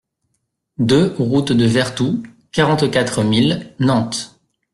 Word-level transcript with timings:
deux 0.79 1.13
route 1.19 1.51
de 1.51 1.63
Vertou, 1.65 2.23
quarante-quatre 2.51 3.21
mille 3.23 3.71
Nantes 3.77 4.35